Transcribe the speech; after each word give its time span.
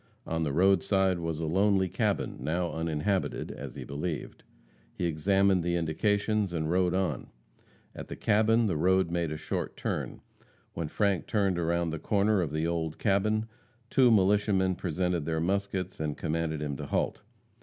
On 0.25 0.41
the 0.41 0.51
roadside 0.51 1.19
was 1.19 1.39
a 1.39 1.45
lonely 1.45 1.87
cabin, 1.87 2.37
now 2.39 2.71
uninhabited, 2.71 3.51
as 3.51 3.75
he 3.75 3.83
believed. 3.83 4.41
He 4.95 5.05
examined 5.05 5.61
the 5.61 5.75
indications, 5.75 6.53
and 6.53 6.71
rode 6.71 6.95
on. 6.95 7.27
At 7.93 8.07
the 8.07 8.15
cabin 8.15 8.65
the 8.65 8.77
road 8.77 9.11
made 9.11 9.31
a 9.31 9.37
short 9.37 9.77
turn. 9.77 10.21
When 10.73 10.87
Frank 10.87 11.27
turned 11.27 11.59
around 11.59 11.91
the 11.91 11.99
corner 11.99 12.41
of 12.41 12.51
the 12.51 12.65
old 12.65 12.97
cabin, 12.97 13.45
two 13.91 14.09
militiamen 14.09 14.73
presented 14.73 15.25
their 15.27 15.39
muskets 15.39 15.99
and 15.99 16.17
commanded 16.17 16.63
him 16.63 16.77
to 16.77 16.87
halt. 16.87 17.21